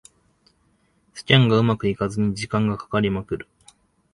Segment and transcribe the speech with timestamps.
[1.13, 3.47] スキャンがうまくいかずに時間がかかりまくる